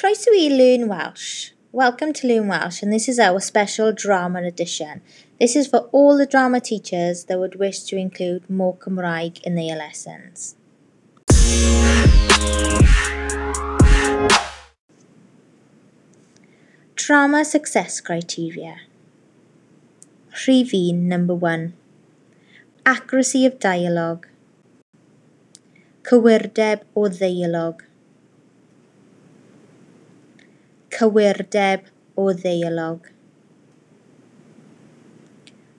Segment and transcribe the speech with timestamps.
[0.00, 1.50] Croeso i Learn Welsh.
[1.72, 5.02] Welcome to Learn Welsh and this is our special drama edition.
[5.38, 9.56] This is for all the drama teachers that would wish to include more Cymraeg in
[9.56, 10.56] their lessons.
[16.94, 18.76] Drama Success Criteria
[20.32, 21.74] Rhif 1, number 1
[22.86, 24.26] Accuracy of dialogue
[26.04, 27.89] Cywirdeb o ddeialog
[30.90, 31.86] Cywirdeb
[32.18, 33.06] o ddeialog.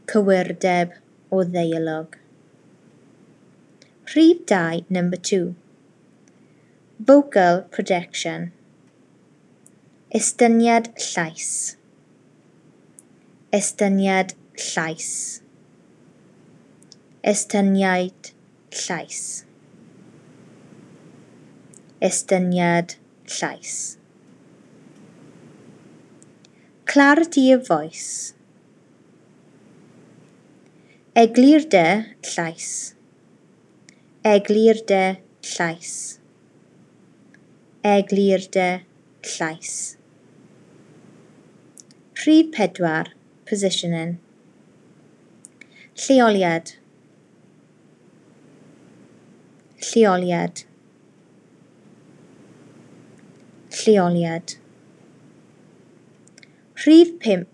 [0.08, 0.94] Cywirdeb
[1.30, 2.16] o ddeialog.
[4.14, 5.54] Rhif 2, number 2.
[7.00, 8.52] Vocal projection.
[10.16, 11.76] Estyniad llais.
[13.52, 15.42] Estyniad llais.
[17.24, 18.32] Estyniad
[18.72, 19.46] llais.
[22.02, 22.96] Estyniad
[23.28, 24.01] llais
[26.92, 28.34] clarity of voice.
[31.16, 32.96] Eglir de llais.
[34.26, 36.20] Eglir de llais.
[37.82, 38.82] Eglir de
[39.24, 39.96] llais.
[42.26, 43.14] Rhif pedwar,
[43.46, 44.20] positioning.
[45.96, 46.74] Lleoliad.
[49.80, 50.66] Lleoliad.
[53.70, 54.61] Lleoliad.
[56.84, 57.46] Rhif 5.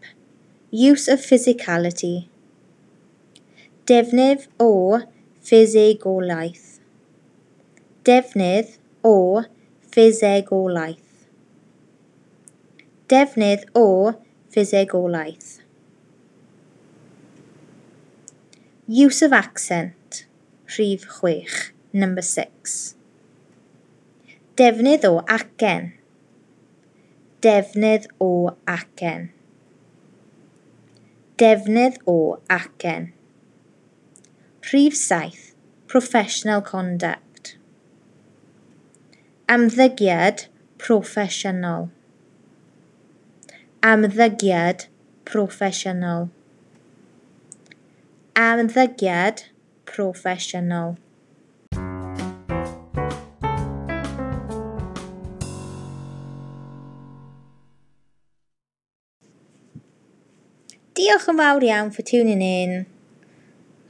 [0.72, 2.30] Use of physicality.
[3.86, 5.02] Defnydd o
[5.44, 6.80] ffisegolaeth.
[8.08, 9.44] Defnydd o
[9.92, 11.26] ffisegolaeth.
[13.12, 14.16] Defnydd o
[14.54, 15.52] ffisegolaeth.
[18.88, 20.24] Use of accent.
[20.78, 21.74] Rhif 6.
[21.92, 22.96] Number 6.
[24.56, 25.98] Defnydd o acen.
[27.40, 29.28] Defnydd o acen.
[31.38, 33.12] Defnydd o acen.
[34.72, 35.54] Rhif saith,
[35.86, 37.60] Professional Conduct.
[39.48, 40.48] Amddygiad
[40.82, 41.92] proffesiynol.
[43.86, 44.88] Amddygiad
[45.24, 46.30] proffesiynol.
[48.34, 49.46] Amddygiad
[49.86, 50.98] proffesiynol.
[60.98, 62.72] Diolch yn fawr iawn for tuning in.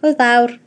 [0.02, 0.58] Hwyl fawr.